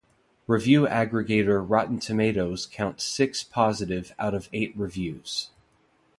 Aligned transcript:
Review 0.47 0.87
aggregator 0.87 1.63
Rotten 1.63 1.99
Tomatoes 1.99 2.65
counts 2.65 3.03
six 3.03 3.43
positive 3.43 4.15
out 4.17 4.33
of 4.33 4.49
eight 4.51 4.73
reviews. 4.75 5.51